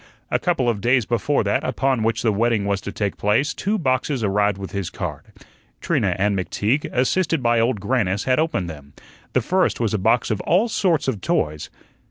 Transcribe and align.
A 0.31 0.39
couple 0.39 0.67
of 0.67 0.81
days 0.81 1.05
before 1.05 1.43
that 1.43 1.63
upon 1.63 2.01
which 2.01 2.23
the 2.23 2.31
wedding 2.33 2.65
was 2.65 2.81
to 2.81 2.91
take 2.91 3.17
place, 3.17 3.53
two 3.53 3.77
boxes 3.77 4.23
arrived 4.23 4.57
with 4.57 4.71
his 4.71 4.89
card. 4.89 5.25
Trina 5.79 6.15
and 6.17 6.35
McTeague, 6.35 6.91
assisted 6.91 7.43
by 7.43 7.59
Old 7.59 7.79
Grannis, 7.79 8.23
had 8.23 8.39
opened 8.39 8.67
them. 8.67 8.93
The 9.33 9.41
first 9.41 9.79
was 9.79 9.93
a 9.93 9.99
box 9.99 10.31
of 10.31 10.41
all 10.41 10.67
sorts 10.69 11.07
of 11.07 11.21
toys. 11.21 11.69